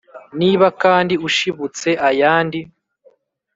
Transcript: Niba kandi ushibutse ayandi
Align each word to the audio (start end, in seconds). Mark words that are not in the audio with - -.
Niba 0.39 0.67
kandi 0.83 1.13
ushibutse 1.27 1.89
ayandi 2.09 2.59